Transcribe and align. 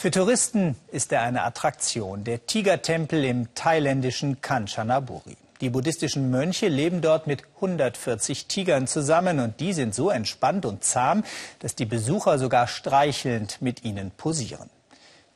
Für 0.00 0.10
Touristen 0.10 0.76
ist 0.92 1.12
er 1.12 1.20
eine 1.20 1.42
Attraktion, 1.42 2.24
der 2.24 2.46
Tigertempel 2.46 3.22
im 3.22 3.54
thailändischen 3.54 4.40
Kanchanaburi. 4.40 5.36
Die 5.60 5.68
buddhistischen 5.68 6.30
Mönche 6.30 6.68
leben 6.68 7.02
dort 7.02 7.26
mit 7.26 7.42
140 7.56 8.46
Tigern 8.46 8.86
zusammen 8.86 9.40
und 9.40 9.60
die 9.60 9.74
sind 9.74 9.94
so 9.94 10.08
entspannt 10.08 10.64
und 10.64 10.82
zahm, 10.84 11.22
dass 11.58 11.74
die 11.74 11.84
Besucher 11.84 12.38
sogar 12.38 12.66
streichelnd 12.66 13.60
mit 13.60 13.84
ihnen 13.84 14.10
posieren. 14.10 14.70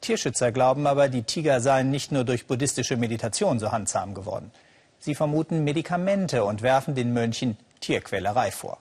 Tierschützer 0.01 0.51
glauben 0.51 0.87
aber, 0.87 1.11
die 1.11 1.25
Tiger 1.25 1.61
seien 1.61 1.91
nicht 1.91 2.11
nur 2.11 2.25
durch 2.25 2.47
buddhistische 2.47 2.97
Meditation 2.97 3.59
so 3.59 3.71
handzahm 3.71 4.15
geworden. 4.15 4.51
Sie 4.99 5.15
vermuten 5.15 5.63
Medikamente 5.65 6.43
und 6.43 6.63
werfen 6.63 6.95
den 6.95 7.13
Mönchen 7.13 7.59
Tierquälerei 7.81 8.51
vor. 8.51 8.79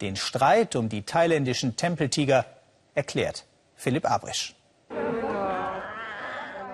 Den 0.00 0.16
Streit 0.16 0.76
um 0.76 0.88
die 0.88 1.02
thailändischen 1.02 1.76
Tempeltiger 1.76 2.46
erklärt 2.94 3.44
Philipp 3.76 4.10
Abrisch. 4.10 4.54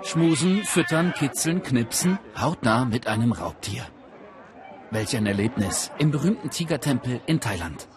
Schmusen, 0.07 0.63
füttern, 0.65 1.13
kitzeln, 1.13 1.63
knipsen, 1.63 2.19
hautnah 2.41 2.85
mit 2.85 3.09
einem 3.09 3.33
Raubtier. 3.33 3.83
Welch 4.93 5.17
ein 5.17 5.27
Erlebnis 5.27 5.91
im 5.99 6.13
berühmten 6.13 6.49
Tigertempel 6.49 7.21
in 7.27 7.41
Thailand. 7.41 7.89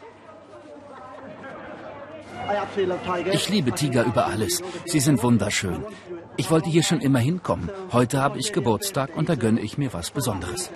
Ich 3.31 3.49
liebe 3.49 3.73
Tiger 3.73 4.05
über 4.05 4.25
alles. 4.25 4.63
Sie 4.85 4.99
sind 4.99 5.21
wunderschön. 5.21 5.85
Ich 6.35 6.49
wollte 6.49 6.69
hier 6.69 6.81
schon 6.81 6.99
immer 6.99 7.19
hinkommen. 7.19 7.69
Heute 7.91 8.19
habe 8.21 8.39
ich 8.39 8.53
Geburtstag 8.53 9.15
und 9.15 9.29
da 9.29 9.35
gönne 9.35 9.61
ich 9.61 9.77
mir 9.77 9.93
was 9.93 10.09
Besonderes. 10.09 10.71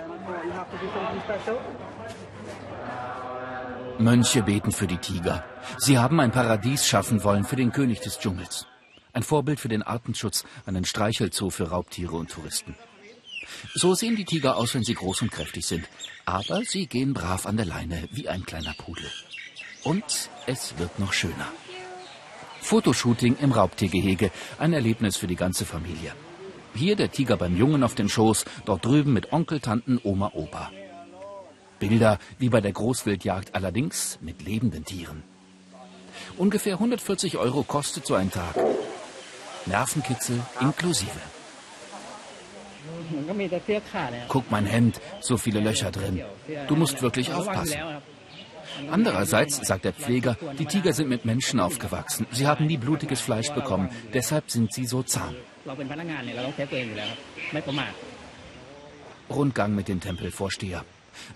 Mönche 3.98 4.42
beten 4.42 4.70
für 4.70 4.86
die 4.86 4.98
Tiger. 4.98 5.44
Sie 5.78 5.98
haben 5.98 6.20
ein 6.20 6.30
Paradies 6.30 6.86
schaffen 6.86 7.24
wollen 7.24 7.42
für 7.42 7.56
den 7.56 7.72
König 7.72 8.00
des 8.00 8.20
Dschungels. 8.20 8.66
Ein 9.14 9.22
Vorbild 9.22 9.60
für 9.60 9.68
den 9.68 9.84
Artenschutz, 9.84 10.44
einen 10.66 10.84
Streichelzoo 10.84 11.50
für 11.50 11.70
Raubtiere 11.70 12.16
und 12.16 12.30
Touristen. 12.30 12.74
So 13.72 13.94
sehen 13.94 14.16
die 14.16 14.24
Tiger 14.24 14.56
aus, 14.56 14.74
wenn 14.74 14.82
sie 14.82 14.94
groß 14.94 15.22
und 15.22 15.30
kräftig 15.30 15.66
sind. 15.66 15.88
Aber 16.24 16.62
sie 16.64 16.86
gehen 16.86 17.14
brav 17.14 17.46
an 17.46 17.56
der 17.56 17.66
Leine, 17.66 18.08
wie 18.10 18.28
ein 18.28 18.44
kleiner 18.44 18.74
Pudel. 18.74 19.10
Und 19.84 20.30
es 20.46 20.76
wird 20.78 20.98
noch 20.98 21.12
schöner. 21.12 21.46
Fotoshooting 22.60 23.36
im 23.40 23.52
Raubtiergehege, 23.52 24.32
ein 24.58 24.72
Erlebnis 24.72 25.16
für 25.16 25.26
die 25.28 25.36
ganze 25.36 25.64
Familie. 25.64 26.12
Hier 26.74 26.96
der 26.96 27.12
Tiger 27.12 27.36
beim 27.36 27.56
Jungen 27.56 27.84
auf 27.84 27.94
dem 27.94 28.08
Schoß, 28.08 28.44
dort 28.64 28.84
drüben 28.84 29.12
mit 29.12 29.32
Onkel, 29.32 29.60
Tanten, 29.60 30.00
Oma, 30.02 30.32
Opa. 30.34 30.72
Bilder 31.78 32.18
wie 32.38 32.48
bei 32.48 32.60
der 32.60 32.72
Großwildjagd, 32.72 33.54
allerdings 33.54 34.18
mit 34.22 34.42
lebenden 34.42 34.84
Tieren. 34.84 35.22
Ungefähr 36.36 36.74
140 36.74 37.36
Euro 37.36 37.62
kostet 37.62 38.06
so 38.06 38.14
ein 38.14 38.30
Tag. 38.32 38.56
Nervenkitzel 39.66 40.40
inklusive. 40.60 41.20
Guck 44.28 44.50
mein 44.50 44.66
Hemd, 44.66 45.00
so 45.20 45.36
viele 45.36 45.60
Löcher 45.60 45.90
drin. 45.90 46.22
Du 46.68 46.76
musst 46.76 47.00
wirklich 47.02 47.32
aufpassen. 47.32 47.78
Andererseits, 48.90 49.66
sagt 49.66 49.84
der 49.84 49.92
Pfleger, 49.92 50.36
die 50.58 50.66
Tiger 50.66 50.92
sind 50.92 51.08
mit 51.08 51.24
Menschen 51.24 51.60
aufgewachsen. 51.60 52.26
Sie 52.30 52.46
haben 52.46 52.66
nie 52.66 52.76
blutiges 52.76 53.20
Fleisch 53.20 53.50
bekommen. 53.50 53.88
Deshalb 54.12 54.50
sind 54.50 54.72
sie 54.72 54.86
so 54.86 55.02
zahm. 55.02 55.34
Rundgang 59.30 59.74
mit 59.74 59.88
dem 59.88 60.00
Tempelvorsteher. 60.00 60.84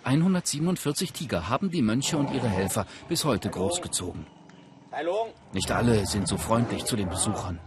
147 0.05 1.13
Tiger 1.13 1.49
haben 1.49 1.71
die 1.71 1.83
Mönche 1.83 2.19
und 2.19 2.33
ihre 2.33 2.49
Helfer 2.49 2.87
bis 3.09 3.25
heute 3.25 3.49
großgezogen. 3.49 4.27
Nicht 5.53 5.71
alle 5.71 6.07
sind 6.07 6.27
so 6.27 6.37
freundlich 6.37 6.85
zu 6.85 6.97
den 6.97 7.09
Besuchern. 7.09 7.61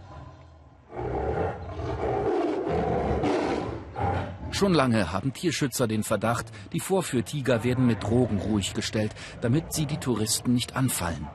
Schon 4.52 4.74
lange 4.74 5.10
haben 5.10 5.32
Tierschützer 5.32 5.88
den 5.88 6.02
Verdacht, 6.02 6.46
die 6.72 6.80
Vorführtiger 6.80 7.64
werden 7.64 7.86
mit 7.86 8.02
Drogen 8.02 8.38
ruhig 8.38 8.74
gestellt, 8.74 9.14
damit 9.40 9.72
sie 9.72 9.86
die 9.86 9.96
Touristen 9.96 10.52
nicht 10.52 10.76
anfallen. 10.76 11.26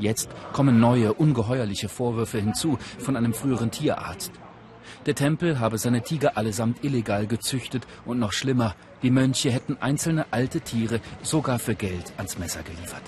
Jetzt 0.00 0.28
kommen 0.52 0.80
neue, 0.80 1.12
ungeheuerliche 1.14 1.88
Vorwürfe 1.88 2.38
hinzu 2.40 2.78
von 2.98 3.16
einem 3.16 3.32
früheren 3.32 3.70
Tierarzt. 3.70 4.32
Der 5.06 5.14
Tempel 5.14 5.60
habe 5.60 5.78
seine 5.78 6.02
Tiger 6.02 6.36
allesamt 6.36 6.82
illegal 6.82 7.28
gezüchtet 7.28 7.86
und 8.04 8.18
noch 8.18 8.32
schlimmer, 8.32 8.74
die 9.02 9.10
Mönche 9.10 9.52
hätten 9.52 9.76
einzelne 9.80 10.26
alte 10.32 10.60
Tiere 10.60 11.00
sogar 11.22 11.60
für 11.60 11.76
Geld 11.76 12.12
ans 12.16 12.38
Messer 12.38 12.62
geliefert. 12.62 13.02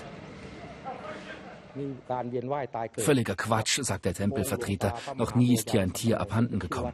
Völliger 2.97 3.35
Quatsch, 3.35 3.79
sagt 3.81 4.05
der 4.05 4.13
Tempelvertreter. 4.13 4.93
Noch 5.15 5.35
nie 5.35 5.53
ist 5.53 5.71
hier 5.71 5.81
ein 5.81 5.93
Tier 5.93 6.19
abhanden 6.19 6.59
gekommen. 6.59 6.93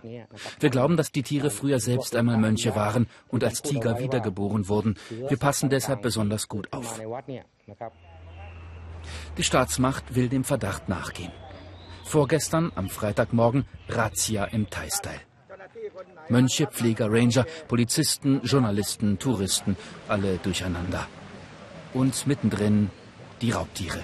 Wir 0.60 0.70
glauben, 0.70 0.98
dass 0.98 1.12
die 1.12 1.24
Tiere 1.24 1.50
früher 1.50 1.80
selbst 1.80 2.16
einmal 2.16 2.38
Mönche 2.38 2.76
waren 2.76 3.08
und 3.28 3.44
als 3.44 3.62
Tiger 3.62 4.00
wiedergeboren 4.00 4.68
wurden. 4.68 4.96
Wir 5.10 5.38
passen 5.38 5.70
deshalb 5.70 6.02
besonders 6.02 6.48
gut 6.48 6.72
auf. 6.74 7.00
Die 9.38 9.44
Staatsmacht 9.44 10.16
will 10.16 10.30
dem 10.30 10.44
Verdacht 10.44 10.90
nachgehen. 10.90 11.32
Vorgestern, 12.06 12.72
am 12.76 12.90
Freitagmorgen, 12.90 13.66
Razzia 13.88 14.46
im 14.46 14.70
Thai-Style. 14.70 15.22
Mönche, 16.30 16.68
Pfleger, 16.68 17.08
Ranger, 17.10 17.46
Polizisten, 17.68 18.42
Journalisten, 18.44 19.18
Touristen, 19.20 19.76
alle 20.08 20.38
durcheinander. 20.38 21.08
Und 21.94 22.28
mittendrin 22.28 22.90
die 23.42 23.52
Raubtiere. 23.52 24.04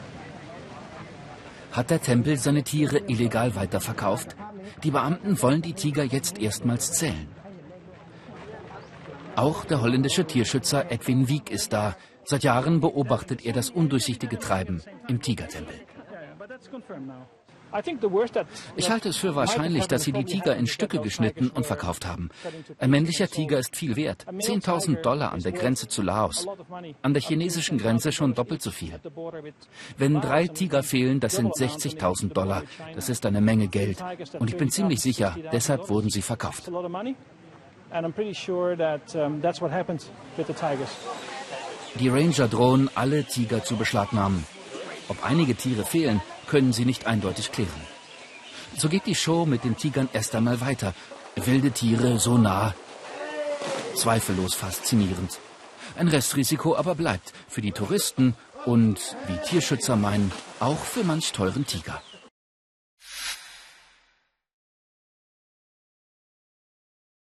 Hat 1.77 1.91
der 1.91 2.01
Tempel 2.01 2.38
seine 2.38 2.63
Tiere 2.63 2.97
illegal 3.07 3.55
weiterverkauft? 3.55 4.35
Die 4.83 4.89
Beamten 4.89 5.39
wollen 5.43 5.61
die 5.61 5.73
Tiger 5.73 6.03
jetzt 6.03 6.39
erstmals 6.39 6.93
zählen. 6.93 7.27
Auch 9.35 9.63
der 9.63 9.81
holländische 9.81 10.25
Tierschützer 10.25 10.91
Edwin 10.91 11.29
Wieck 11.29 11.51
ist 11.51 11.73
da. 11.73 11.95
Seit 12.23 12.43
Jahren 12.43 12.79
beobachtet 12.79 13.45
er 13.45 13.53
das 13.53 13.69
undurchsichtige 13.69 14.39
Treiben 14.39 14.81
im 15.07 15.21
Tigertempel. 15.21 15.75
Ich 18.75 18.89
halte 18.89 19.09
es 19.09 19.17
für 19.17 19.35
wahrscheinlich, 19.35 19.88
dass 19.88 20.03
sie 20.03 20.11
die 20.11 20.23
Tiger 20.23 20.55
in 20.55 20.67
Stücke 20.67 21.00
geschnitten 21.00 21.50
und 21.50 21.66
verkauft 21.66 22.05
haben. 22.05 22.29
Ein 22.79 22.89
männlicher 22.89 23.28
Tiger 23.28 23.59
ist 23.59 23.75
viel 23.75 23.95
wert. 23.95 24.25
10.000 24.28 25.01
Dollar 25.01 25.33
an 25.33 25.41
der 25.41 25.51
Grenze 25.51 25.88
zu 25.88 26.01
Laos. 26.01 26.47
An 27.01 27.13
der 27.13 27.22
chinesischen 27.22 27.77
Grenze 27.77 28.11
schon 28.11 28.33
doppelt 28.33 28.61
so 28.61 28.72
viel. 28.72 29.00
Wenn 29.97 30.22
drei 30.22 30.47
Tiger 30.47 30.83
fehlen, 30.83 31.19
das 31.19 31.35
sind 31.35 31.53
60.000 31.53 32.33
Dollar. 32.33 32.63
Das 32.95 33.09
ist 33.09 33.25
eine 33.25 33.41
Menge 33.41 33.67
Geld. 33.67 34.03
Und 34.39 34.50
ich 34.50 34.57
bin 34.57 34.69
ziemlich 34.69 35.01
sicher, 35.01 35.35
deshalb 35.51 35.89
wurden 35.89 36.09
sie 36.09 36.22
verkauft. 36.22 36.69
Die 42.00 42.09
Ranger 42.09 42.47
drohen, 42.47 42.89
alle 42.95 43.23
Tiger 43.23 43.63
zu 43.63 43.75
beschlagnahmen. 43.75 44.45
Ob 45.09 45.23
einige 45.25 45.56
Tiere 45.56 45.85
fehlen, 45.85 46.22
können 46.47 46.74
sie 46.74 46.85
nicht 46.85 47.06
eindeutig 47.08 47.52
klären. 47.52 47.81
So 48.78 48.90
geht 48.90 49.06
die 49.06 49.16
Show 49.16 49.46
mit 49.46 49.63
den 49.63 49.78
Tigern 49.78 50.09
erst 50.13 50.35
einmal 50.35 50.62
weiter. 50.62 50.94
Wilde 51.35 51.72
Tiere 51.72 52.19
so 52.19 52.38
nah. 52.38 52.74
Zweifellos 53.96 54.53
faszinierend. 54.56 55.40
Ein 55.97 56.07
Restrisiko 56.07 56.75
aber 56.75 56.96
bleibt 56.96 57.34
für 57.47 57.62
die 57.62 57.72
Touristen 57.72 58.36
und, 58.66 59.16
wie 59.28 59.38
Tierschützer 59.50 59.96
meinen, 59.96 60.31
auch 60.59 60.80
für 60.80 61.03
manch 61.03 61.31
teuren 61.31 61.66
Tiger. 61.66 62.02